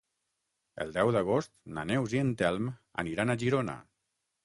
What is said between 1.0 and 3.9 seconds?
d'agost na Neus i en Telm aniran a Girona.